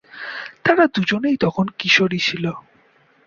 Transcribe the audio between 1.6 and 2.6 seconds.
কিশোরী ছিল।